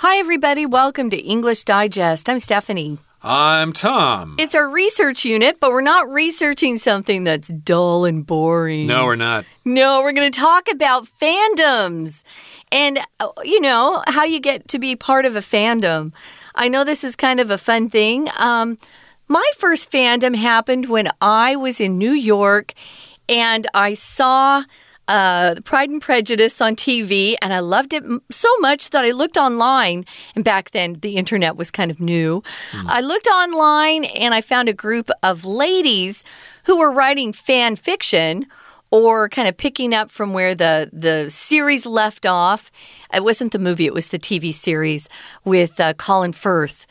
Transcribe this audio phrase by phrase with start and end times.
[0.00, 0.66] Hi, everybody.
[0.66, 2.28] Welcome to English Digest.
[2.28, 2.98] I'm Stephanie.
[3.22, 4.36] I'm Tom.
[4.38, 8.88] It's our research unit, but we're not researching something that's dull and boring.
[8.88, 9.46] No, we're not.
[9.64, 12.24] No, we're going to talk about fandoms
[12.70, 16.12] and, uh, you know, how you get to be part of a fandom.
[16.54, 18.28] I know this is kind of a fun thing.
[18.36, 18.76] Um,
[19.28, 22.74] my first fandom happened when I was in New York
[23.30, 24.64] and I saw
[25.08, 29.36] uh, Pride and Prejudice on TV, and I loved it so much that I looked
[29.36, 30.04] online.
[30.34, 32.42] And back then, the internet was kind of new.
[32.72, 32.84] Mm.
[32.86, 36.24] I looked online and I found a group of ladies
[36.64, 38.46] who were writing fan fiction
[38.90, 42.70] or kind of picking up from where the the series left off.
[43.12, 45.08] It wasn't the movie; it was the TV series
[45.44, 46.86] with uh, Colin Firth.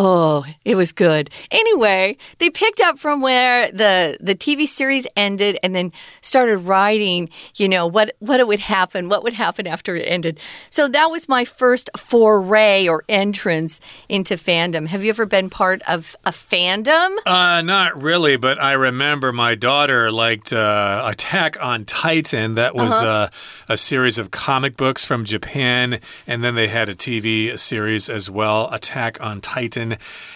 [0.00, 1.28] Oh, it was good.
[1.50, 7.30] Anyway, they picked up from where the the TV series ended and then started writing,
[7.56, 10.38] you know, what what it would happen, what would happen after it ended.
[10.70, 14.86] So that was my first foray or entrance into fandom.
[14.86, 17.16] Have you ever been part of a fandom?
[17.26, 22.54] Uh, not really, but I remember my daughter liked uh, Attack on Titan.
[22.54, 23.24] That was uh -huh.
[23.24, 23.28] uh,
[23.68, 28.30] a series of comic books from Japan, and then they had a TV series as
[28.30, 29.87] well, Attack on Titan.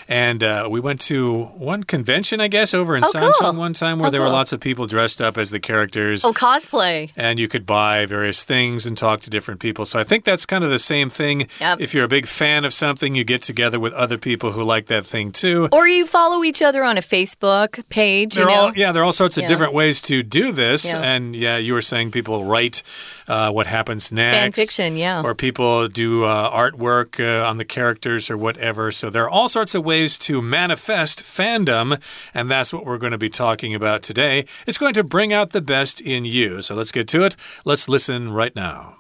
[0.09, 3.55] And uh, we went to one convention, I guess, over in oh, Sanchong cool.
[3.55, 4.29] one time where oh, there cool.
[4.29, 6.25] were lots of people dressed up as the characters.
[6.25, 7.11] Oh, cosplay.
[7.17, 9.85] And you could buy various things and talk to different people.
[9.85, 11.49] So I think that's kind of the same thing.
[11.61, 11.81] Yep.
[11.81, 14.87] If you're a big fan of something, you get together with other people who like
[14.87, 15.69] that thing too.
[15.73, 18.35] Or you follow each other on a Facebook page.
[18.35, 18.61] There you know?
[18.61, 19.49] all, yeah, there are all sorts of yeah.
[19.49, 20.93] different ways to do this.
[20.93, 21.01] Yeah.
[21.01, 22.83] And yeah, you were saying people write
[23.29, 24.37] uh, what happens next.
[24.37, 25.23] Fan fiction, yeah.
[25.23, 28.93] Or people do uh, artwork uh, on the characters or whatever.
[28.93, 32.01] So there are all sorts of ways to manifest fandom,
[32.35, 34.45] and that's what we're going to be talking about today.
[34.67, 36.63] It's going to bring out the best in you.
[36.63, 37.37] So let's get to it.
[37.65, 38.97] Let's listen right now.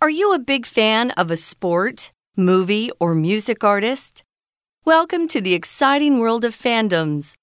[0.00, 4.24] Are you a big fan of a sport, movie, or music artist?
[4.84, 7.34] Welcome to the exciting world of fandoms.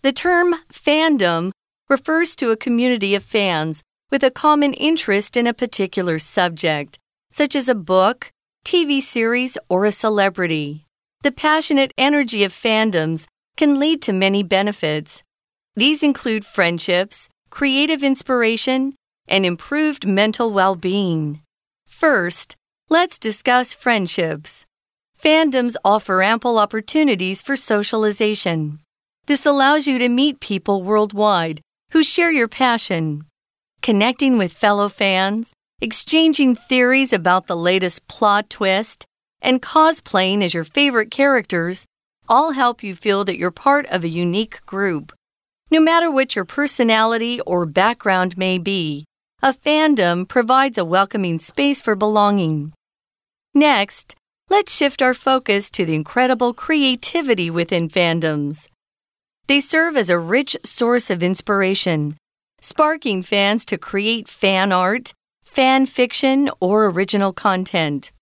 [0.00, 1.50] The term fandom
[1.88, 6.98] refers to a community of fans with a common interest in a particular subject,
[7.30, 8.32] such as a book,
[8.64, 10.84] TV series, or a celebrity.
[11.22, 13.26] The passionate energy of fandoms
[13.56, 15.22] can lead to many benefits.
[15.74, 18.94] These include friendships, creative inspiration,
[19.26, 21.40] and improved mental well being.
[21.86, 22.56] First,
[22.88, 24.64] let's discuss friendships.
[25.20, 28.78] Fandoms offer ample opportunities for socialization.
[29.26, 33.24] This allows you to meet people worldwide who share your passion.
[33.82, 39.06] Connecting with fellow fans, exchanging theories about the latest plot twist,
[39.40, 41.86] and cosplaying as your favorite characters
[42.28, 45.12] all help you feel that you're part of a unique group.
[45.70, 49.04] No matter what your personality or background may be,
[49.42, 52.72] a fandom provides a welcoming space for belonging.
[53.54, 54.16] Next,
[54.50, 58.68] let's shift our focus to the incredible creativity within fandoms.
[59.46, 62.16] They serve as a rich source of inspiration,
[62.60, 65.14] sparking fans to create fan art,
[65.48, 68.12] fan fiction, or original content.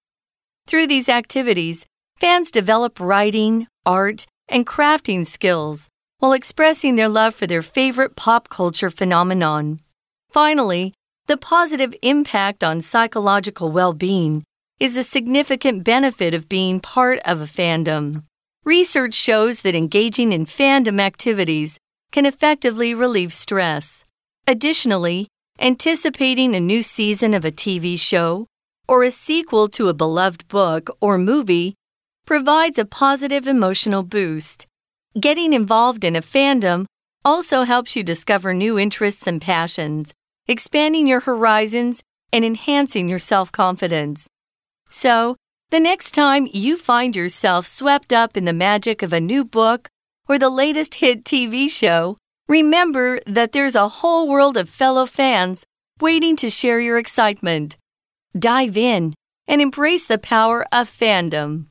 [0.67, 5.89] Through these activities, fans develop writing, art, and crafting skills
[6.19, 9.81] while expressing their love for their favorite pop culture phenomenon.
[10.31, 10.95] Finally,
[11.27, 14.45] the positive impact on psychological well being
[14.79, 18.23] is a significant benefit of being part of a fandom.
[18.65, 21.79] Research shows that engaging in fandom activities
[22.13, 24.05] can effectively relieve stress.
[24.47, 25.29] Additionally,
[25.59, 28.47] anticipating a new season of a TV show
[28.89, 31.75] or a sequel to a beloved book or movie
[32.27, 34.67] provides a positive emotional boost.
[35.19, 36.85] Getting involved in a fandom
[37.25, 40.13] also helps you discover new interests and passions,
[40.47, 42.03] expanding your horizons
[42.33, 44.29] and enhancing your self confidence.
[44.91, 45.37] So,
[45.71, 49.89] the next time you find yourself swept up in the magic of a new book
[50.29, 52.19] or the latest hit TV show,
[52.49, 55.65] remember that there's a whole world of fellow fans
[56.01, 57.77] waiting to share your excitement.
[58.39, 59.15] Dive in
[59.47, 61.67] and embrace the power of fandom.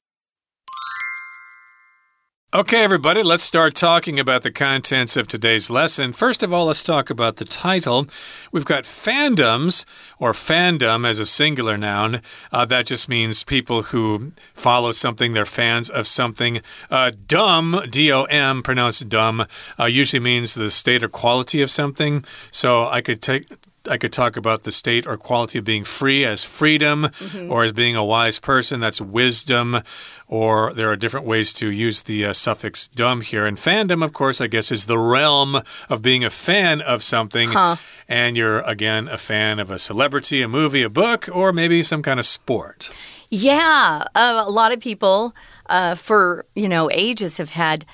[2.56, 6.14] Okay, everybody, let's start talking about the contents of today's lesson.
[6.14, 8.08] First of all, let's talk about the title.
[8.50, 9.84] We've got fandoms,
[10.20, 12.22] or fandom as a singular noun.
[12.54, 16.62] Uh, that just means people who follow something, they're fans of something.
[16.90, 19.46] Uh, dumb, D O M, pronounced dumb,
[19.78, 22.24] uh, usually means the state or quality of something.
[22.52, 23.50] So I could take
[23.90, 27.52] I could talk about the state or quality of being free as freedom, mm -hmm.
[27.52, 28.82] or as being a wise person.
[28.82, 29.82] That's wisdom.
[30.28, 33.48] Or there are different ways to use the uh, suffix dom here.
[33.48, 37.52] And fandom, of course, I guess, is the realm of being a fan of something.
[37.52, 37.76] Huh.
[38.08, 42.02] And you're, again, a fan of a celebrity, a movie, a book, or maybe some
[42.02, 42.92] kind of sport.
[43.30, 44.04] Yeah.
[44.16, 45.36] Uh, a lot of people
[45.70, 47.86] uh, for, you know, ages have had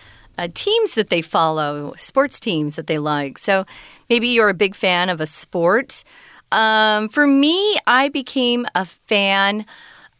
[0.42, 3.38] uh, teams that they follow, sports teams that they like.
[3.38, 3.66] So
[4.10, 6.04] maybe you're a big fan of a sport.
[6.52, 9.66] Um, for me, I became a fan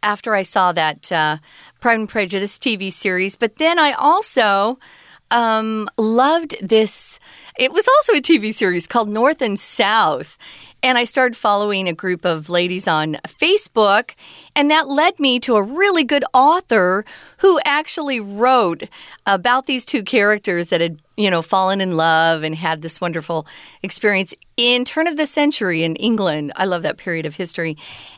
[0.02, 1.38] after I saw that uh,
[1.80, 4.78] Pride and Prejudice TV series, but then I also
[5.32, 7.18] um, loved this.
[7.58, 10.38] It was also a TV series called North and South.
[10.82, 14.14] And I started following a group of ladies on Facebook,
[14.56, 17.04] and that led me to a really good author
[17.38, 18.84] who actually wrote
[19.24, 23.46] about these two characters that had, you know, fallen in love and had this wonderful
[23.82, 26.52] experience in turn of the century in England.
[26.56, 27.76] I love that period of history.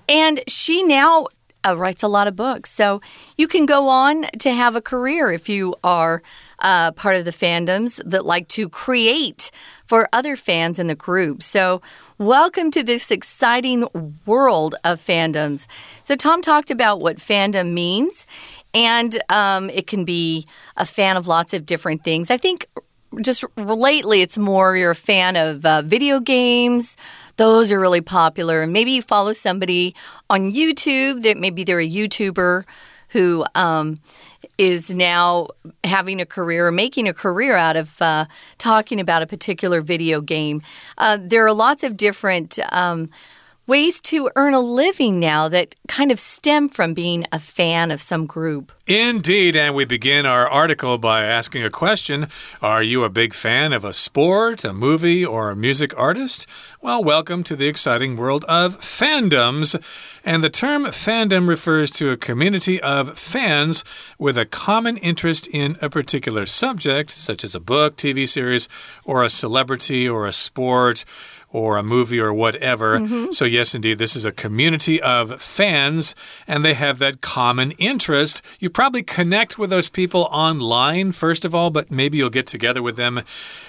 [0.08, 1.26] And she now
[1.64, 2.72] uh, writes a lot of books.
[2.72, 3.00] So
[3.36, 6.22] you can go on to have a career if you are
[6.60, 9.50] uh, part of the fandoms that like to create
[9.86, 11.42] for other fans in the group.
[11.42, 11.82] So,
[12.16, 13.86] welcome to this exciting
[14.24, 15.66] world of fandoms.
[16.04, 18.26] So, Tom talked about what fandom means,
[18.72, 20.46] and um, it can be
[20.76, 22.30] a fan of lots of different things.
[22.30, 22.66] I think
[23.20, 26.96] just lately it's more you're a fan of uh, video games.
[27.36, 28.62] Those are really popular.
[28.62, 29.94] And maybe you follow somebody
[30.30, 32.64] on YouTube that maybe they're a YouTuber
[33.08, 34.00] who um,
[34.58, 35.48] is now
[35.84, 38.26] having a career, or making a career out of uh,
[38.58, 40.62] talking about a particular video game.
[40.98, 42.58] Uh, there are lots of different.
[42.72, 43.10] Um,
[43.66, 48.00] ways to earn a living now that kind of stem from being a fan of
[48.00, 48.72] some group.
[48.86, 52.28] Indeed, and we begin our article by asking a question
[52.60, 56.46] Are you a big fan of a sport, a movie, or a music artist?
[56.82, 59.74] Well, welcome to the exciting world of fandoms.
[60.22, 63.84] And the term fandom refers to a community of fans
[64.18, 68.68] with a common interest in a particular subject, such as a book, TV series,
[69.04, 71.06] or a celebrity, or a sport
[71.54, 72.98] or a movie or whatever.
[72.98, 73.32] Mm -hmm.
[73.32, 76.14] So, yes, indeed, this is a community of fans
[76.48, 78.42] and they have that common interest.
[78.58, 82.82] You probably connect with those people online, first of all, but maybe you'll get together
[82.82, 83.22] with them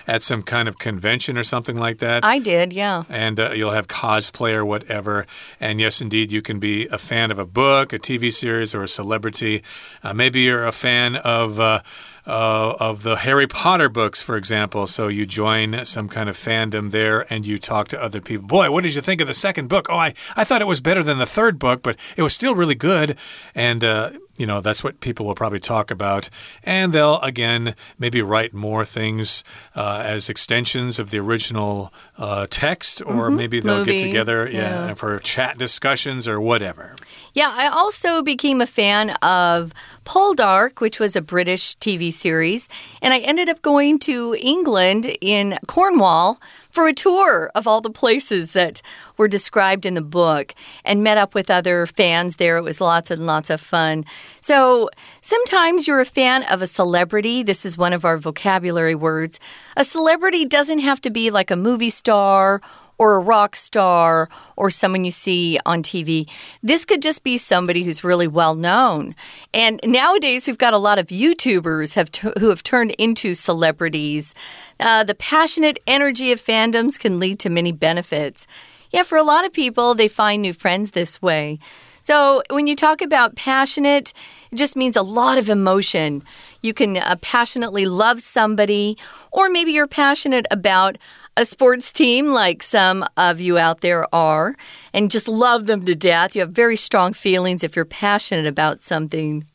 [0.07, 2.25] at some kind of convention or something like that.
[2.25, 3.03] I did, yeah.
[3.09, 5.25] And uh, you'll have cosplay or whatever.
[5.59, 8.83] And yes, indeed, you can be a fan of a book, a TV series, or
[8.83, 9.61] a celebrity.
[10.03, 11.59] Uh, maybe you're a fan of.
[11.59, 11.79] Uh,
[12.27, 14.87] uh, of the Harry Potter books, for example.
[14.87, 18.47] So you join some kind of fandom there and you talk to other people.
[18.47, 19.87] Boy, what did you think of the second book?
[19.89, 22.55] Oh, I, I thought it was better than the third book, but it was still
[22.55, 23.17] really good.
[23.53, 26.29] And, uh, you know, that's what people will probably talk about.
[26.63, 29.43] And they'll, again, maybe write more things
[29.75, 33.35] uh, as extensions of the original uh, text, or mm -hmm.
[33.35, 33.97] maybe they'll Movie.
[33.97, 34.87] get together yeah.
[34.87, 36.95] yeah, for chat discussions or whatever.
[37.33, 39.71] Yeah, I also became a fan of
[40.03, 42.69] Poldark, which was a British TV series,
[43.01, 46.37] and I ended up going to England in Cornwall
[46.75, 48.81] for a tour of all the places that
[49.17, 52.57] were described in the book and met up with other fans there.
[52.57, 54.03] It was lots and lots of fun.
[54.41, 54.89] So
[55.21, 57.41] sometimes you're a fan of a celebrity.
[57.43, 59.39] This is one of our vocabulary words.
[59.77, 62.59] A celebrity doesn't have to be like a movie star
[62.97, 66.29] or a rock star or someone you see on TV.
[66.63, 69.15] This could just be somebody who's really well known.
[69.53, 72.09] And nowadays, we've got a lot of YouTubers have
[72.39, 74.33] who have turned into celebrities.
[74.79, 78.47] Uh, the passionate energy of fandoms can lead to many benefits.
[78.91, 81.59] Yeah, for a lot of people, they find new friends this way.
[82.05, 84.13] So when you talk about passionate,
[84.51, 86.23] it just means a lot of emotion.
[86.65, 88.97] You can uh, passionately love somebody,
[89.31, 90.97] or maybe you're passionate about
[91.37, 94.55] a sports team like some of you out there are
[94.93, 96.35] and just love them to death.
[96.35, 99.45] You have very strong feelings if you're passionate about something.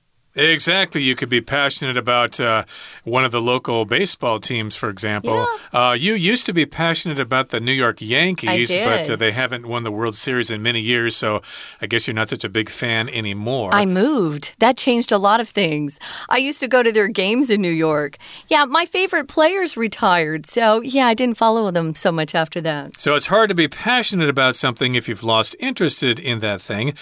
[0.40, 1.02] Exactly.
[1.02, 2.64] You could be passionate about uh,
[3.04, 5.46] one of the local baseball teams, for example.
[5.72, 5.90] Yeah.
[5.90, 9.66] Uh, you used to be passionate about the New York Yankees, but uh, they haven't
[9.66, 11.42] won the World Series in many years, so
[11.80, 13.74] I guess you're not such a big fan anymore.
[13.74, 14.54] I moved.
[14.58, 15.98] That changed a lot of things.
[16.28, 18.16] I used to go to their games in New York.
[18.48, 22.98] Yeah, my favorite players retired, so yeah, I didn't follow them so much after that.
[23.00, 26.94] So it's hard to be passionate about something if you've lost interest in that thing.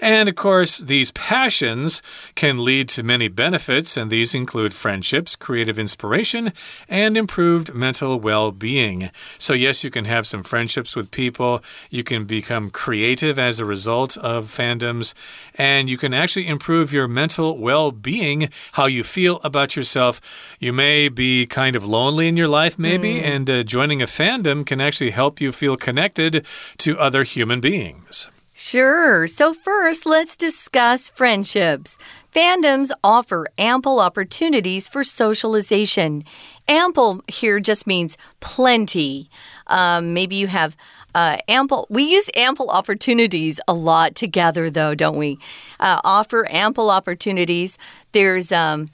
[0.00, 2.00] And of course, these passions
[2.34, 6.52] can lead lead to many benefits, and these include friendships, creative inspiration,
[6.88, 9.10] and improved mental well being.
[9.38, 13.64] So, yes, you can have some friendships with people, you can become creative as a
[13.64, 15.14] result of fandoms,
[15.56, 20.20] and you can actually improve your mental well being, how you feel about yourself.
[20.60, 23.24] You may be kind of lonely in your life, maybe, mm.
[23.24, 26.46] and uh, joining a fandom can actually help you feel connected
[26.78, 28.30] to other human beings.
[28.58, 29.26] Sure.
[29.26, 31.98] So, first, let's discuss friendships.
[32.36, 36.22] Fandoms offer ample opportunities for socialization.
[36.68, 39.30] Ample here just means plenty.
[39.68, 40.76] Um, maybe you have
[41.14, 45.38] uh, ample, we use ample opportunities a lot together, though, don't we?
[45.80, 47.78] Uh, offer ample opportunities.
[48.12, 48.88] There's um,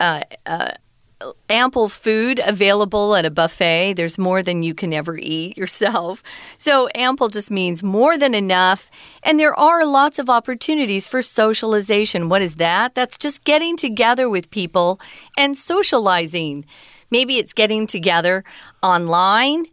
[0.00, 0.72] uh, uh
[1.48, 3.94] ample food available at a buffet.
[3.94, 6.22] There's more than you can ever eat yourself.
[6.60, 8.90] So, ample just means more than enough.
[9.22, 12.28] And there are lots of opportunities for socialization.
[12.28, 12.94] What is that?
[12.94, 15.00] That's just getting together with people
[15.36, 16.64] and socializing.
[17.10, 18.44] Maybe it's getting together
[18.82, 19.66] online.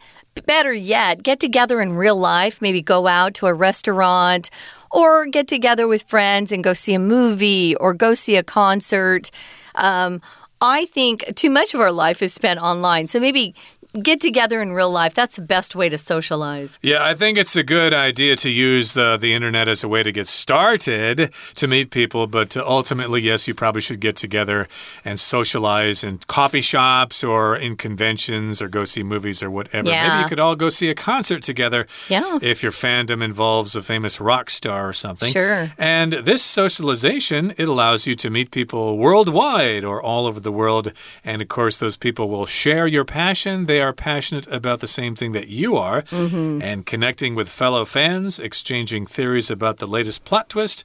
[0.46, 2.62] Better yet, get together in real life.
[2.62, 4.50] Maybe go out to a restaurant
[4.92, 9.32] or get together with friends and go see a movie or go see a concert.
[9.76, 10.22] Um,
[10.62, 13.08] I think too much of our life is spent online.
[13.08, 13.54] So maybe
[14.02, 15.14] get together in real life.
[15.14, 16.78] That's the best way to socialize.
[16.82, 20.04] Yeah, I think it's a good idea to use the, the internet as a way
[20.04, 24.68] to get started to meet people, but ultimately, yes, you probably should get together
[25.04, 29.90] and socialize in coffee shops or in conventions or go see movies or whatever.
[29.90, 30.10] Yeah.
[30.10, 32.40] Maybe you could all go see a concert together yeah.
[32.42, 35.32] if your fandom involves a famous rock star or something.
[35.32, 35.72] Sure.
[35.78, 40.92] And this socialization, it allows you to meet people worldwide or all over the world.
[41.24, 43.66] And of course, those people will share your passion.
[43.66, 46.64] They are passionate about the same thing that you are mm -hmm.
[46.64, 50.84] and connecting with fellow fans, exchanging theories about the latest plot twist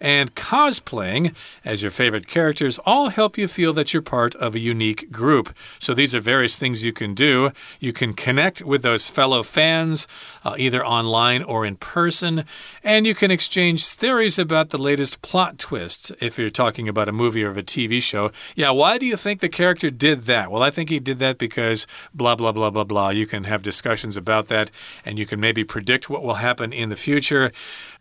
[0.00, 4.58] and cosplaying as your favorite characters all help you feel that you're part of a
[4.58, 5.54] unique group.
[5.78, 7.50] So these are various things you can do.
[7.80, 10.06] You can connect with those fellow fans,
[10.44, 12.44] uh, either online or in person,
[12.82, 17.12] and you can exchange theories about the latest plot twists if you're talking about a
[17.12, 18.30] movie or a TV show.
[18.54, 20.50] Yeah, why do you think the character did that?
[20.50, 23.10] Well, I think he did that because blah, blah, blah, blah, blah.
[23.10, 24.70] You can have discussions about that,
[25.04, 27.52] and you can maybe predict what will happen in the future.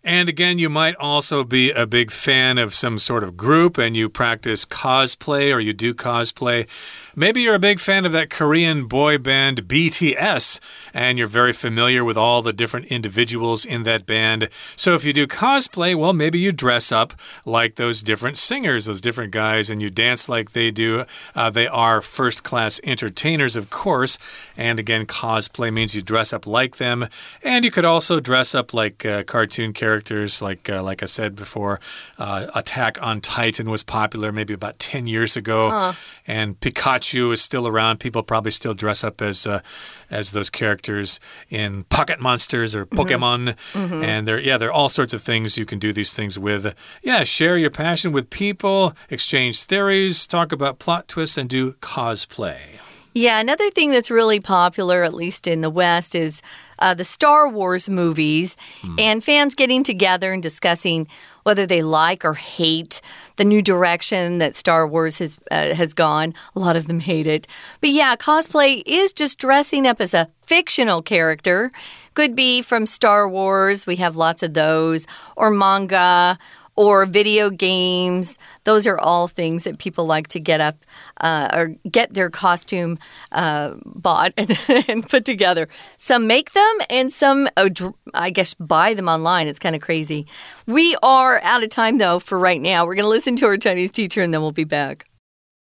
[0.08, 3.94] And again, you might also be a big fan of some sort of group and
[3.94, 6.66] you practice cosplay or you do cosplay.
[7.14, 10.62] Maybe you're a big fan of that Korean boy band BTS
[10.94, 14.48] and you're very familiar with all the different individuals in that band.
[14.78, 19.02] So if you do cosplay, well, maybe you dress up like those different singers, those
[19.02, 21.04] different guys, and you dance like they do.
[21.36, 24.18] Uh, they are first class entertainers, of course.
[24.56, 27.10] And again, cosplay means you dress up like them.
[27.44, 29.97] And you could also dress up like uh, cartoon characters,
[30.42, 31.80] like, uh, like I said before.
[32.18, 35.70] Uh, Attack on Titan was popular maybe about 10 years ago.
[35.70, 35.94] Huh.
[36.26, 38.00] And Pikachu is still around.
[38.00, 39.62] People probably still dress up as uh,
[40.10, 43.00] as those characters in Pocket Monsters or mm-hmm.
[43.00, 43.56] Pokemon.
[43.74, 44.04] Mm -hmm.
[44.04, 46.74] And there, yeah, there are all sorts of things you can do these things with.
[47.04, 52.87] Yeah, share your passion with people, exchange theories, talk about plot twists, and do cosplay.
[53.18, 56.44] Yeah, another thing that's really popular, at least in the West, is
[56.78, 59.02] uh, the Star Wars movies mm.
[59.02, 61.08] and fans getting together and discussing
[61.42, 63.02] whether they like or hate
[63.38, 66.36] the new direction that Star Wars has uh, has gone.
[66.56, 67.48] A lot of them hate it.
[67.82, 71.72] But yeah, cosplay is just dressing up as a fictional character.
[72.14, 76.38] Could be from Star Wars, we have lots of those, or manga,
[76.77, 78.39] or video games.
[78.65, 80.77] Those are all things that people like to get up
[81.21, 82.99] uh, or get their costume
[83.31, 85.69] uh, bought and, and, put together.
[85.99, 87.69] Some make them, and some, uh,
[88.15, 89.49] I guess, buy them online.
[89.49, 90.25] It's kind of crazy.
[90.67, 92.87] We are out of time, though, for right now.
[92.87, 95.05] We're going to listen to our Chinese teacher, and then we'll be back.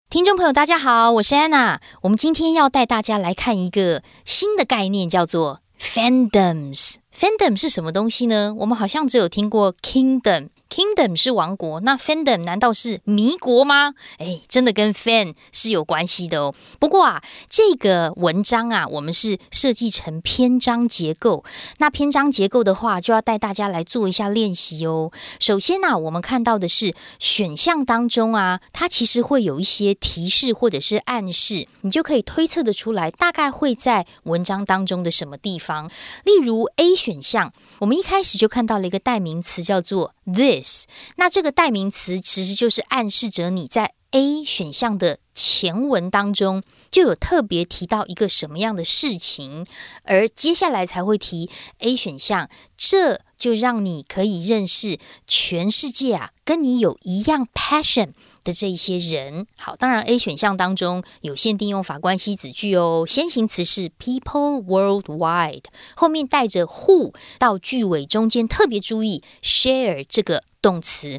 [0.10, 1.80] 听众朋友，大家好，我是安娜。
[2.02, 8.54] 我们今天要带大家来看一个新的概念，叫做 fandoms。fandom 是什么东西呢？
[8.58, 10.50] 我们好像只有听过 kingdom。
[10.75, 13.95] Kingdom 是王国，那 Fandom 难道是迷国吗？
[14.19, 16.53] 哎，真的跟 Fan 是有关系的哦。
[16.81, 21.45] 不过啊，这个文章啊，我们是设计成篇章结构。
[21.79, 25.13] 那篇章结构的话，就要带大家来做一下练习哦。
[25.39, 35.89] 首先呢，我们看到的是选项当中啊，它其实会有一些提示或者是暗示，你就可以推测的出来，大概会在文章当中的什么地方。
[36.25, 40.85] 例如 A 选项，我们一开始就看到了一个代名词，叫做 This。
[41.17, 49.67] 那这个代名词其实就是暗示着你在 A 选项的前文当中就有特别提到一个什么样的事情，
[50.05, 58.13] 而接下来才会提 A 选项，这就让你可以认识全世界啊，跟你有一样 passion
[58.45, 59.47] 的这一些人。
[59.57, 65.65] 好，当然 A 选项当中有限定用法关系子句哦，先行词是 people worldwide，
[65.97, 71.19] 后面带着 who 到句尾中间，特别注意 share 这个动词。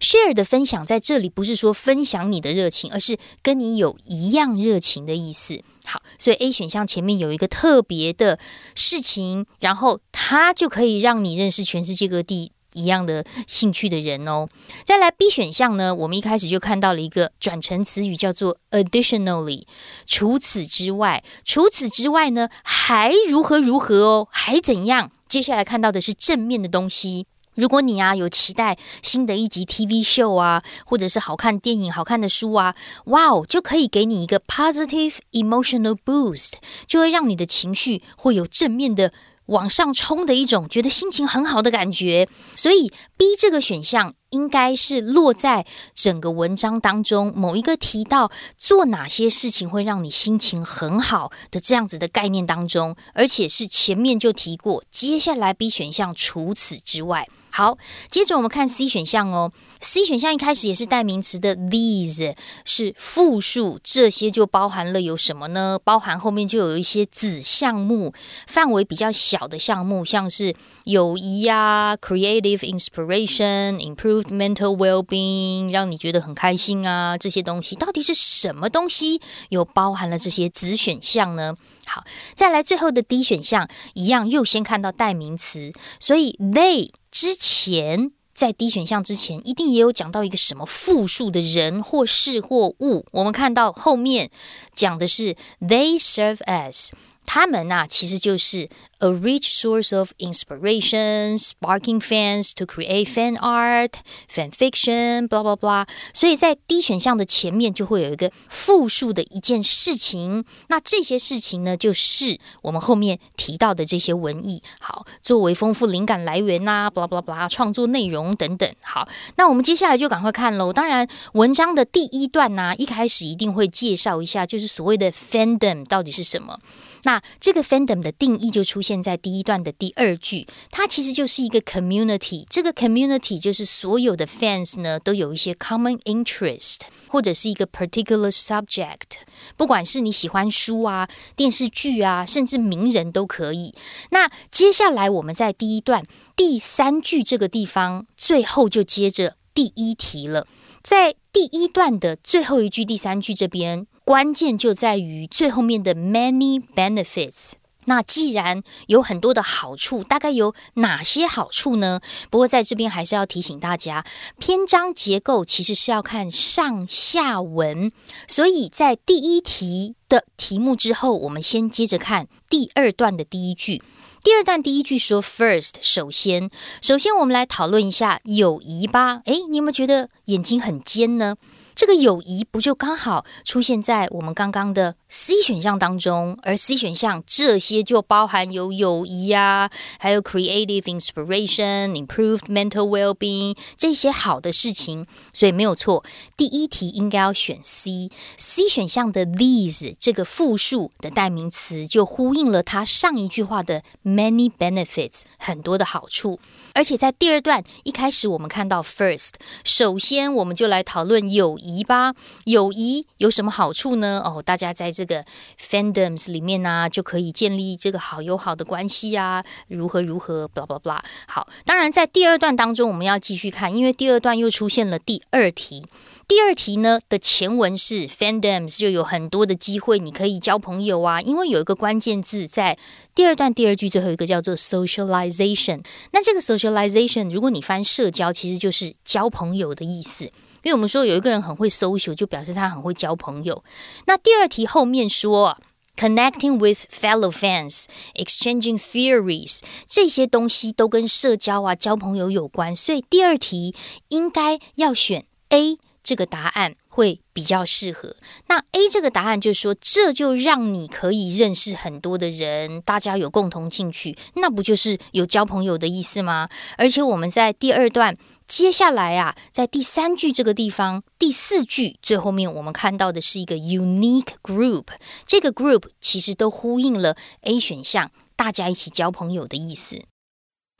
[0.00, 5.62] share 的分享在这里不是说分享你的热情，而是跟你有一样热情的意思。
[5.84, 8.38] 好，所以 A 选项前面有一个特别的
[8.74, 14.48] 事情，然后它就可以让你认识全世界各地一样的兴趣的人哦。
[14.84, 19.62] 再来 B 选项呢，我们一开始就看到了一个转成词语叫做 additionally，
[20.06, 25.10] 除此之外，除此之外呢还如何如何哦，还怎样？
[25.28, 27.26] 接下来看到的是正面的东西。
[27.54, 32.74] 如果你啊有期待新的一集 TV show 啊，或者是好看电影、好看的书啊，
[33.06, 36.52] 哇哦，就可以给你一个 positive emotional boost，
[36.86, 39.12] 就会让你的情绪会有正面的
[39.46, 42.28] 往上冲的一种，觉得心情很好的感觉。
[42.56, 57.28] 所以 B 这个选项应该是落在整个文章当中某一个提到做哪些事情会让你心情很好的这样子的概念当中，而且是前面就提过，接下来 B 选项除此之外。
[57.54, 57.76] 好，
[58.10, 59.52] 接着我们看 C 选项哦。
[59.78, 65.78] C 选项一开始也是代名词的，these 是复数，这些就包含了有什么呢？
[65.84, 68.14] 包含后面就有一些子项目，
[68.46, 70.54] 范围比较小的项目，像是
[70.84, 79.20] 友谊呀、creative inspiration、improved mental well-being，让你觉得很开心啊，这些东西到底是什么东西？
[79.50, 81.54] 有包含了这些子选项呢？
[81.86, 86.90] 好，再来最后的 D 选项，一样又先看到代名词，所以 they。
[87.12, 93.04] 之前在 D 选项之前，一定也有讲到一个什么复数的人或事或物。
[93.12, 94.30] 我们看到后面
[94.74, 96.88] 讲的是 they serve as。
[97.24, 103.92] 他们呐，其实就是 a rich source of inspiration, sparking fans to create fan art,
[104.32, 105.86] fan fiction, blah blah blah。
[106.12, 110.44] 所以在 D 选项的前面就会有一个复数的一件事情。
[110.68, 118.68] 那这些事情呢，就是我们后面提到的这些文艺，好，作为丰富灵感来源呐，blah blah blah，创作内容等等。
[118.82, 120.72] 好，那我们接下来就赶快看喽。
[120.72, 126.58] 当然，文章的第一段呢，一开始一定会介绍一下，就是所谓的 fandom 到底是什么。
[127.04, 132.44] 那这个 fandom 的定义就出现在第一段的第二句，它其实就是一个 community。
[132.48, 139.22] 这个 community 就是所有的 fans 呢都有一些 common interest，或者是一个 particular subject。
[139.56, 143.74] 不管是你喜欢书啊、电视剧啊，甚至名人都可以。
[144.10, 146.04] 那接下来我们在第一段
[146.36, 150.46] 第三句这个地方，最后就接着第一题了。
[150.82, 153.86] 在第一段的最后一句第三句这边。
[154.04, 157.52] 关键就在于最后面的 many benefits。
[157.84, 162.00] 那既然有很多的好处，大概有哪些好处呢？
[162.30, 164.04] 不过在这边还是要提醒大家，
[164.38, 167.90] 篇章结构其实是要看上下文。
[168.28, 173.82] 所以在第一题的题目之后，我们先接着看第二段的第一句。
[174.22, 176.48] 第二段第一句说 first，首先，
[176.80, 179.22] 首先我们来讨论一下友谊吧。
[179.24, 181.34] 诶，你有没有觉得眼睛很尖呢？
[181.74, 186.38] 这个友谊不就刚好出现在我们刚刚的 C 选项当中？
[186.42, 196.04] 而 C 选项这些就包含有友谊呀，还有 creative inspiration、improved mental well-being 这些好的事情，所以没有错。
[196.36, 198.10] 第一题应该要选 C。
[198.36, 206.38] C 选项的 these 这个复数的代名词就呼应了它上一句话的 many benefits 很多的好处。
[206.74, 209.32] 而且在第二段一开始，我们看到 first，
[209.64, 212.14] 首先我们就来讨论友谊吧。
[212.44, 214.22] 友谊有什么好处呢？
[214.24, 215.24] 哦，大家在这个
[215.60, 221.00] fandoms 里面呢，就可以建立这个好友好的关系啊，如何如何，blah blah blah。
[221.26, 225.84] 好，当然在第二段当中，我们要继续看，因为第二段又出现了第二题。
[226.32, 232.78] 第二题呢的前文是 fandoms，就有很多的机会你可以交朋友啊，因为有一个关键字在
[233.14, 235.84] 第二段第二句最后一个叫做 socialization。
[236.12, 240.24] 那这个 socialization，如果你翻社交，其实就是交朋友的意思。
[240.62, 243.62] 因为我们说有一个人很会 social，就表示他很会交朋友。
[244.06, 245.58] 那第二题后面说
[245.98, 253.74] connecting with fellow fans，exchanging theories，这些东西都跟社交啊、交朋友有关，所以第二题
[254.08, 255.76] 应该要选 A。
[256.02, 258.16] 这个答案会比较适合。
[258.48, 266.48] 那 A 这个答案就是说，这就让你可以认识很多的人，大家有共同兴趣，那不就是有交朋友的意思吗？
[266.76, 274.86] 而且我们在第二段接下来啊，在第三句这个地方，第四句最后面，我们看到的是一个 unique group，
[275.26, 280.02] 这个 group 其实都呼应了 A 选项，大家一起交朋友的意思。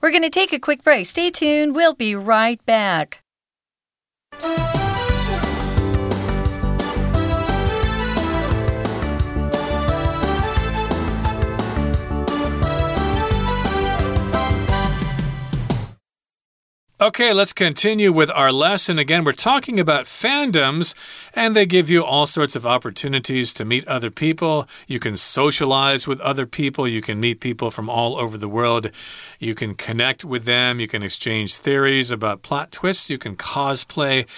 [0.00, 1.06] We're gonna take a quick break.
[1.06, 1.74] Stay tuned.
[1.74, 3.20] We'll be right back.
[17.02, 18.96] Okay, let's continue with our lesson.
[18.96, 20.94] Again, we're talking about fandoms,
[21.34, 24.68] and they give you all sorts of opportunities to meet other people.
[24.86, 26.86] You can socialize with other people.
[26.86, 28.88] You can meet people from all over the world.
[29.40, 30.78] You can connect with them.
[30.78, 33.10] You can exchange theories about plot twists.
[33.10, 34.28] You can cosplay.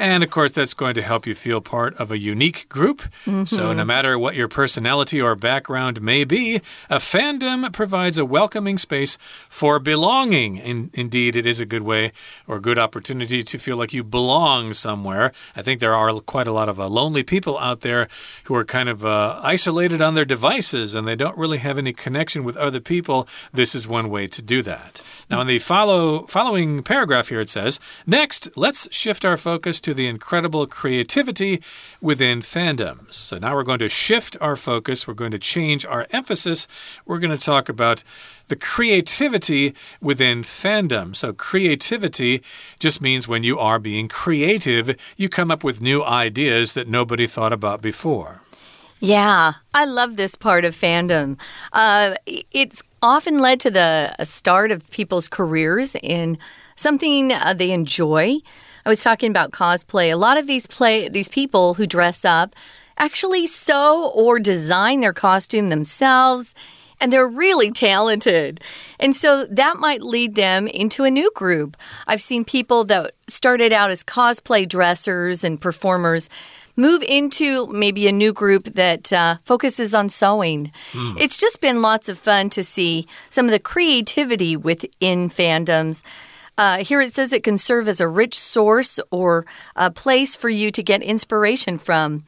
[0.00, 3.02] And of course, that's going to help you feel part of a unique group.
[3.26, 3.46] Mm -hmm.
[3.46, 8.78] So, no matter what your personality or background may be, a fandom provides a welcoming
[8.78, 10.56] space for belonging.
[10.56, 12.12] In, indeed, it is a good way
[12.46, 15.32] or good opportunity to feel like you belong somewhere.
[15.56, 18.08] I think there are quite a lot of uh, lonely people out there
[18.46, 21.92] who are kind of uh, isolated on their devices and they don't really have any
[21.92, 23.28] connection with other people.
[23.52, 25.02] This is one way to do that.
[25.30, 29.89] Now, in the follow, following paragraph here, it says Next, let's shift our focus to
[29.94, 31.62] the incredible creativity
[32.00, 33.14] within fandoms.
[33.14, 36.68] So now we're going to shift our focus, we're going to change our emphasis.
[37.06, 38.02] We're going to talk about
[38.48, 41.16] the creativity within fandom.
[41.16, 42.42] So, creativity
[42.78, 47.26] just means when you are being creative, you come up with new ideas that nobody
[47.26, 48.42] thought about before.
[49.00, 51.38] Yeah, I love this part of fandom.
[51.72, 56.36] Uh, it's often led to the start of people's careers in
[56.76, 58.38] something uh, they enjoy.
[58.90, 60.12] I was talking about cosplay.
[60.12, 62.56] A lot of these play these people who dress up
[62.98, 66.56] actually sew or design their costume themselves
[67.00, 68.60] and they're really talented.
[68.98, 71.76] And so that might lead them into a new group.
[72.08, 76.28] I've seen people that started out as cosplay dressers and performers
[76.74, 80.72] move into maybe a new group that uh, focuses on sewing.
[80.90, 81.16] Mm.
[81.20, 86.02] It's just been lots of fun to see some of the creativity within fandoms.
[86.60, 89.46] Uh, here it says it can serve as a rich source or
[89.76, 92.22] a place for you to get inspiration from.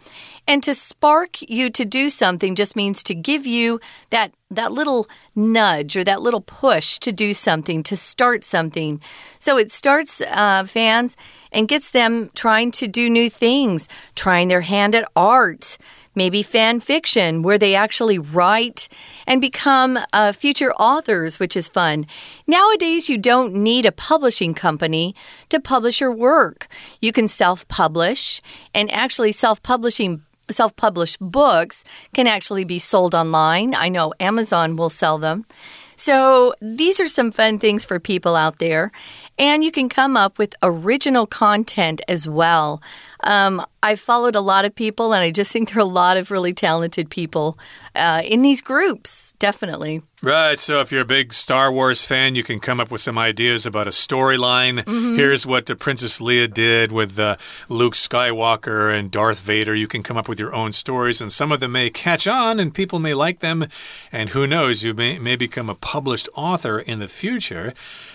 [0.48, 5.06] And to spark you to do something just means to give you that that little
[5.34, 9.00] nudge or that little push to do something, to start something.
[9.38, 11.14] So it starts uh, fans
[11.52, 15.76] and gets them trying to do new things, trying their hand at art,
[16.14, 18.88] maybe fan fiction, where they actually write
[19.26, 22.06] and become uh, future authors, which is fun.
[22.46, 25.14] Nowadays, you don't need a publishing company
[25.48, 26.68] to publish your work.
[27.00, 28.40] You can self publish,
[28.74, 33.74] and actually, self publishing self published books can actually be sold online.
[33.74, 35.46] I know Amazon will sell them.
[35.96, 38.90] So, these are some fun things for people out there.
[39.38, 42.82] And you can come up with original content as well.
[43.20, 46.16] Um, I've followed a lot of people, and I just think there are a lot
[46.16, 47.58] of really talented people
[47.94, 50.02] uh, in these groups, definitely.
[50.24, 50.60] Right.
[50.60, 53.66] So if you're a big Star Wars fan, you can come up with some ideas
[53.66, 54.84] about a storyline.
[54.84, 55.16] Mm -hmm.
[55.16, 57.34] Here's what the Princess Leia did with uh,
[57.68, 59.74] Luke Skywalker and Darth Vader.
[59.74, 62.60] You can come up with your own stories, and some of them may catch on
[62.60, 63.66] and people may like them.
[64.12, 67.72] And who knows, you may, may become a published author in the future.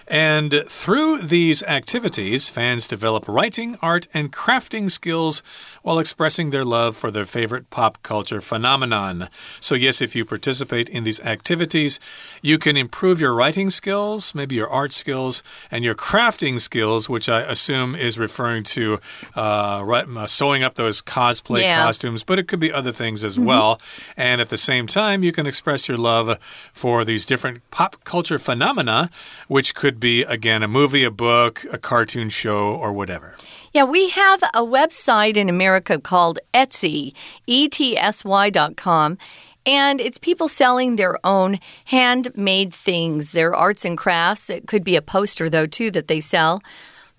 [0.07, 5.43] And through these activities, fans develop writing, art, and crafting skills
[5.81, 9.29] while expressing their love for their favorite pop culture phenomenon.
[9.59, 11.99] So, yes, if you participate in these activities,
[12.41, 17.29] you can improve your writing skills, maybe your art skills, and your crafting skills, which
[17.29, 18.99] I assume is referring to
[19.35, 21.83] uh, uh sewing up those cosplay yeah.
[21.85, 23.47] costumes, but it could be other things as mm -hmm.
[23.47, 23.81] well.
[24.15, 26.37] And at the same time, you can express your love
[26.73, 29.09] for these different pop culture phenomena,
[29.47, 33.35] which could be, again, a movie, a book, a cartoon show, or whatever.
[33.73, 37.13] Yeah, we have a website in America called Etsy,
[37.47, 39.17] etsy.com.
[39.65, 44.49] And it's people selling their own handmade things, their arts and crafts.
[44.49, 46.61] It could be a poster, though, too, that they sell.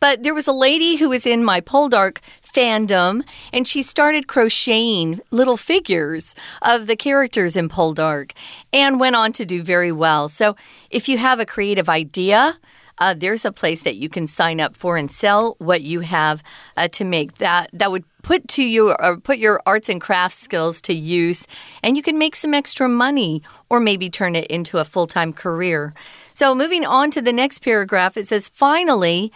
[0.00, 5.20] But there was a lady who was in my Poldark fandom, and she started crocheting
[5.30, 8.32] little figures of the characters in Poldark
[8.72, 10.28] and went on to do very well.
[10.28, 10.56] So
[10.88, 12.58] if you have a creative idea,
[12.98, 16.42] uh, there's a place that you can sign up for and sell what you have
[16.76, 20.38] uh, to make that that would put to you or put your arts and crafts
[20.38, 21.46] skills to use
[21.82, 25.94] and you can make some extra money or maybe turn it into a full-time career.
[26.34, 29.32] So moving on to the next paragraph it says finally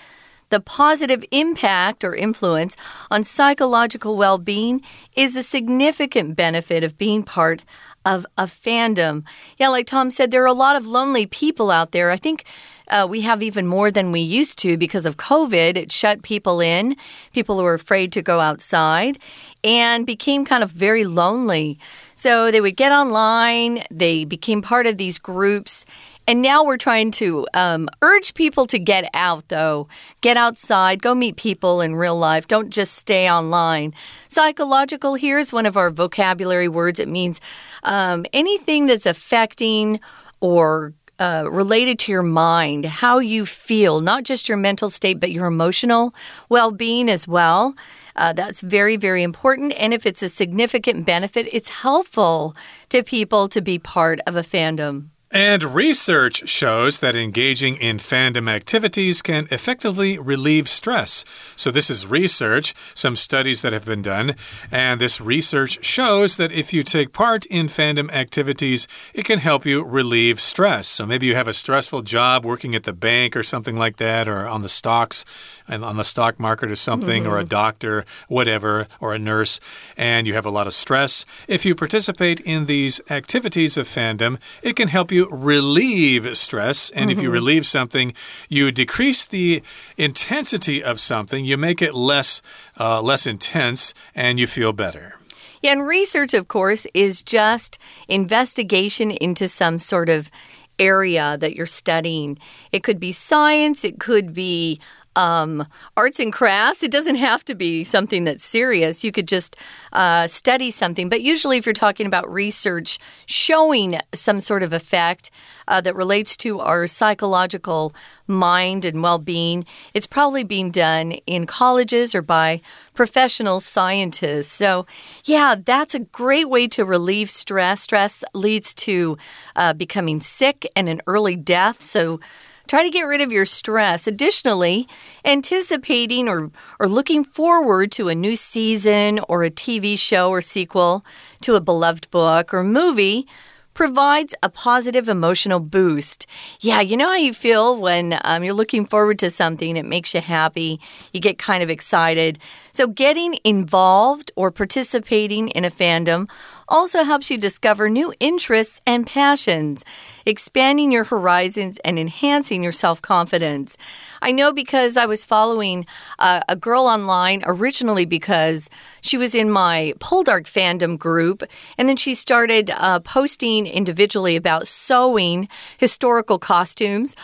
[0.52, 2.76] the positive impact or influence
[3.10, 4.82] on psychological well being
[5.16, 7.64] is a significant benefit of being part
[8.04, 9.24] of a fandom.
[9.56, 12.10] Yeah, like Tom said, there are a lot of lonely people out there.
[12.10, 12.44] I think
[12.92, 15.76] uh, we have even more than we used to because of COVID.
[15.76, 16.94] It shut people in.
[17.32, 19.18] People who were afraid to go outside
[19.64, 21.78] and became kind of very lonely.
[22.14, 25.84] So they would get online, they became part of these groups,
[26.28, 29.88] And now we're trying to um, urge people to get out, though.
[30.20, 32.46] Get outside, go meet people in real life.
[32.46, 33.92] Don't just stay online.
[34.28, 37.00] Psychological, here's one of our vocabulary words.
[37.00, 37.40] It means
[37.82, 39.98] um, anything that's affecting
[40.40, 45.30] or uh, related to your mind, how you feel, not just your mental state, but
[45.30, 46.14] your emotional
[46.48, 47.74] well being as well.
[48.16, 49.72] Uh, that's very, very important.
[49.76, 52.56] And if it's a significant benefit, it's helpful
[52.88, 55.11] to people to be part of a fandom.
[55.32, 61.24] And research shows that engaging in fandom activities can effectively relieve stress.
[61.56, 64.36] So, this is research, some studies that have been done.
[64.70, 69.64] And this research shows that if you take part in fandom activities, it can help
[69.64, 70.86] you relieve stress.
[70.86, 74.28] So, maybe you have a stressful job working at the bank or something like that,
[74.28, 75.24] or on the stocks
[75.66, 77.32] and on the stock market or something, mm -hmm.
[77.32, 77.48] or a mm-hmm.
[77.48, 79.60] doctor, whatever, or a nurse,
[79.96, 81.24] and you have a lot of stress.
[81.48, 86.90] If you participate in these activities of fandom, it can help you relieve stress.
[86.90, 87.12] And mm -hmm.
[87.12, 87.46] if you mm-hmm.
[87.46, 88.14] relieve something,
[88.48, 89.62] you decrease the
[89.96, 92.42] intensity of something, you make it less,
[92.80, 95.18] uh, less intense, and you feel better.
[95.62, 100.30] Yeah, and research, of course, is just investigation into some sort of
[100.78, 102.38] area that you're studying.
[102.72, 104.80] It could be science, it could be
[105.16, 106.82] um, arts and crafts.
[106.82, 109.04] It doesn't have to be something that's serious.
[109.04, 109.56] You could just
[109.92, 111.08] uh, study something.
[111.08, 115.30] But usually, if you're talking about research showing some sort of effect
[115.68, 117.94] uh, that relates to our psychological
[118.26, 122.60] mind and well being, it's probably being done in colleges or by
[122.94, 124.52] professional scientists.
[124.52, 124.86] So,
[125.24, 127.82] yeah, that's a great way to relieve stress.
[127.82, 129.16] Stress leads to
[129.56, 131.82] uh, becoming sick and an early death.
[131.82, 132.20] So,
[132.66, 134.06] Try to get rid of your stress.
[134.06, 134.86] Additionally,
[135.24, 141.04] anticipating or, or looking forward to a new season or a TV show or sequel
[141.42, 143.26] to a beloved book or movie
[143.74, 146.26] provides a positive emotional boost.
[146.60, 150.14] Yeah, you know how you feel when um, you're looking forward to something, it makes
[150.14, 150.80] you happy,
[151.12, 152.38] you get kind of excited.
[152.72, 156.28] So, getting involved or participating in a fandom
[156.72, 159.84] also helps you discover new interests and passions,
[160.24, 163.76] expanding your horizons and enhancing your self confidence.
[164.22, 165.84] I know because I was following
[166.18, 168.70] uh, a girl online originally because
[169.02, 171.42] she was in my Poldark fandom group,
[171.76, 177.14] and then she started uh, posting individually about sewing historical costumes.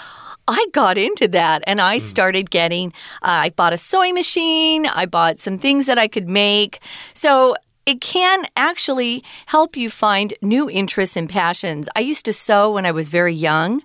[0.46, 2.04] I got into that and I hmm.
[2.04, 6.28] started getting, uh, I bought a sewing machine, I bought some things that I could
[6.28, 6.80] make.
[7.12, 7.54] So
[7.88, 11.88] it can actually help you find new interests and passions.
[11.96, 13.82] I used to sew when I was very young.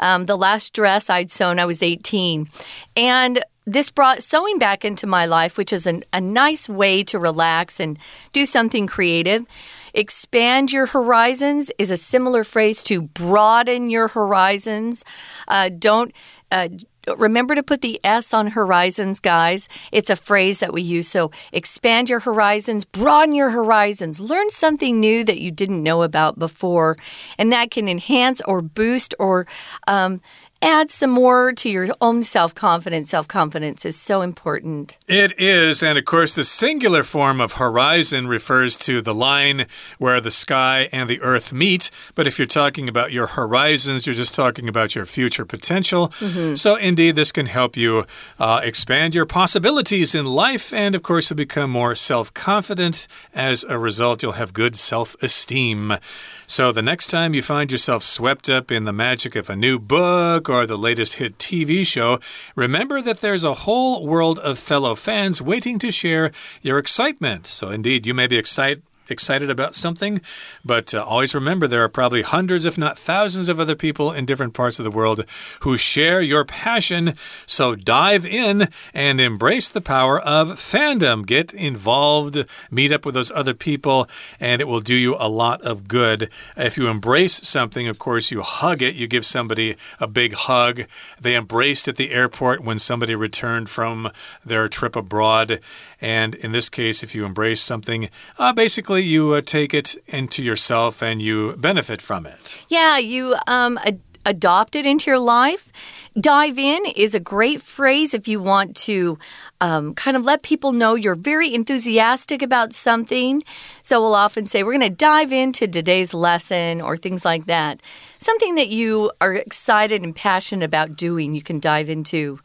[0.00, 2.48] Um, the last dress I'd sewn, I was 18.
[2.96, 7.18] And this brought sewing back into my life, which is an, a nice way to
[7.18, 7.98] relax and
[8.32, 9.44] do something creative.
[9.92, 15.04] Expand your horizons is a similar phrase to broaden your horizons.
[15.46, 16.14] Uh, don't
[16.50, 16.68] uh,
[17.16, 19.68] remember to put the S on horizons, guys.
[19.90, 21.08] It's a phrase that we use.
[21.08, 26.38] So expand your horizons, broaden your horizons, learn something new that you didn't know about
[26.38, 26.96] before.
[27.38, 29.46] And that can enhance or boost or
[29.86, 30.20] um,
[30.62, 33.10] add some more to your own self confidence.
[33.10, 34.96] Self confidence is so important.
[35.08, 35.82] It is.
[35.82, 39.66] And of course, the singular form of horizon refers to the line
[39.98, 41.90] where the sky and the earth meet.
[42.14, 46.12] But if you're talking about your horizons, you're just talking about your future potential.
[46.20, 46.56] Mm -hmm.
[46.56, 48.04] So, indeed, this can help you
[48.38, 50.76] uh, expand your possibilities in life.
[50.76, 53.08] And of course, you'll become more self confident.
[53.34, 55.98] As a result, you'll have good self esteem.
[56.46, 59.78] So, the next time you find yourself swept up in the magic of a new
[59.78, 62.20] book, or the latest hit TV show,
[62.54, 67.46] remember that there's a whole world of fellow fans waiting to share your excitement.
[67.46, 70.20] So, indeed, you may be excited excited about something,
[70.64, 74.24] but uh, always remember there are probably hundreds, if not thousands, of other people in
[74.24, 75.24] different parts of the world
[75.60, 77.14] who share your passion.
[77.46, 81.26] So dive in and embrace the power of fandom.
[81.26, 84.08] Get involved, meet up with those other people,
[84.40, 86.30] and it will do you a lot of good.
[86.56, 90.84] If you embrace something, of course, you hug it, you give somebody a big hug.
[91.20, 94.10] They embraced at the airport when somebody returned from
[94.44, 95.60] their trip abroad.
[96.02, 100.42] And in this case, if you embrace something, uh, basically you uh, take it into
[100.42, 102.66] yourself and you benefit from it.
[102.68, 105.72] Yeah, you um, ad adopt it into your life.
[106.20, 109.18] Dive in is a great phrase if you want to
[109.60, 113.42] um, kind of let people know you're very enthusiastic about something.
[113.82, 117.80] So we'll often say, We're going to dive into today's lesson or things like that.
[118.18, 122.40] Something that you are excited and passionate about doing, you can dive into.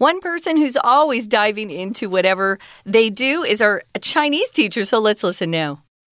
[0.00, 4.84] One person who's always diving into whatever they do is our Chinese teacher.
[4.84, 5.78] So let's listen now.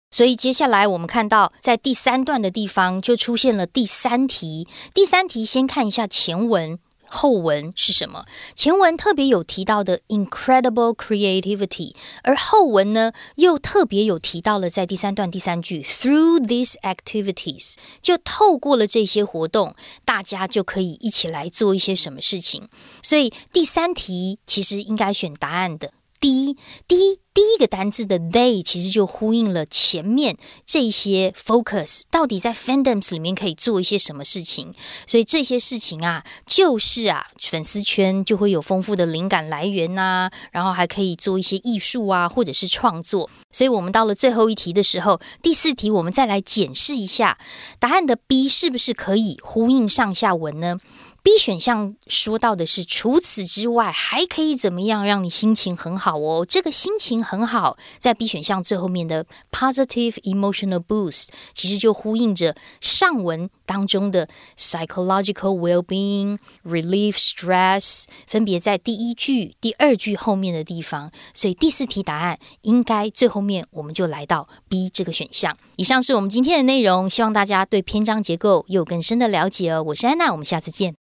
[0.10, 4.68] 所以接下来我们看到，在第三段的地方就出现了第三题。
[4.94, 6.80] 第三题先看一下前文。
[7.14, 8.25] 后文是什么？
[8.55, 19.75] 前文特别有提到的 incredible creativity，而后文呢又特别有提到了在第三段第三句 through these activities，就透过了这些活动，
[20.07, 22.68] 大家就可以一起来做一些什么事情。
[23.03, 25.92] 所以第三题其实应该选答案的。
[26.23, 26.57] 第一，
[26.87, 34.73] 第一，第一个单字的 they 其实就呼应了前面这些 focus，到底在 fandoms 里面可以做一些什么事情？
[35.05, 43.29] 所以这些事情啊，就是啊，粉丝圈就会有丰富的灵感来源呐，然后还可以做一些艺术啊，或者是创作。
[43.51, 47.37] 所以我们到了最后一题的时候，第四题我们再来检视一下
[47.81, 50.79] 答案的 B 是不是可以呼应上下文呢
[51.25, 56.45] ？B 选项说到的是，除此之外还可以怎么样让你心情很好哦？
[56.45, 71.13] 这个心情很好，在 B 选项最后面的 positive emotional boost，其实就呼应着上文当中的 psychological well-being、relieve stress，分别在第一句、第二句后面的地方。
[71.33, 75.57] 所以第四题答案应该最后面我们就来到 B 这个选项。
[75.77, 79.83] 以上是我们今天的内容，希望大家对篇章结构有更深的了解哦。
[79.85, 80.97] 我是安娜，我们下次见。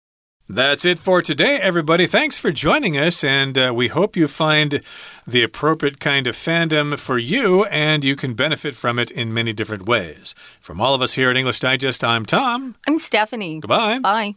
[0.54, 2.06] That's it for today, everybody.
[2.06, 4.82] Thanks for joining us, and uh, we hope you find
[5.26, 9.54] the appropriate kind of fandom for you and you can benefit from it in many
[9.54, 10.34] different ways.
[10.60, 12.74] From all of us here at English Digest, I'm Tom.
[12.86, 13.60] I'm Stephanie.
[13.60, 14.00] Goodbye.
[14.00, 14.34] Bye.